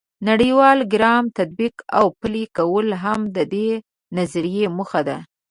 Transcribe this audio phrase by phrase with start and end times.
[0.03, 3.69] د نړیوال ګرامر تطبیق او پلي کول هم د دې
[4.17, 5.17] نظریې موخه ده.